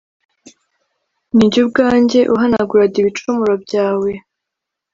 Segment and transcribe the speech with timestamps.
[1.35, 4.11] Ni jye ubwanjye uhanagura d ibicumuro byawe